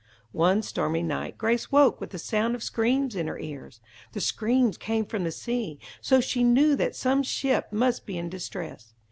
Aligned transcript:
One 0.33 0.63
stormy 0.63 1.03
night 1.03 1.37
Grace 1.37 1.71
woke 1.71 2.01
with 2.01 2.09
the 2.09 2.17
sound 2.17 2.55
of 2.55 2.63
screams 2.63 3.15
in 3.15 3.27
her 3.27 3.37
ears. 3.37 3.81
The 4.13 4.19
screams 4.19 4.75
came 4.75 5.05
from 5.05 5.25
the 5.25 5.31
sea, 5.31 5.77
so 6.01 6.19
she 6.19 6.43
knew 6.43 6.75
that 6.75 6.95
some 6.95 7.21
ship 7.21 7.71
must 7.71 8.07
be 8.07 8.17
in 8.17 8.27
distress. 8.27 8.95